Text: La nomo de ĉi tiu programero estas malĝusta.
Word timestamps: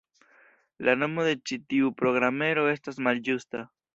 La 0.87 0.95
nomo 1.01 1.25
de 1.27 1.33
ĉi 1.51 1.59
tiu 1.73 1.93
programero 2.01 2.65
estas 2.73 3.01
malĝusta. 3.09 3.65